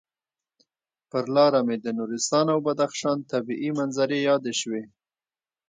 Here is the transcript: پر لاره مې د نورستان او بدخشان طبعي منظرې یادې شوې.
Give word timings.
پر 1.09 1.25
لاره 1.35 1.61
مې 1.67 1.77
د 1.81 1.87
نورستان 1.99 2.45
او 2.53 2.59
بدخشان 2.67 3.17
طبعي 3.31 3.69
منظرې 3.79 4.19
یادې 4.29 4.53
شوې. 4.61 4.83